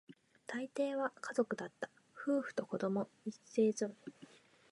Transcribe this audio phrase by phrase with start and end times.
[0.47, 1.87] 大抵は家族だった、
[2.19, 3.91] 夫婦と子供、一揃いだ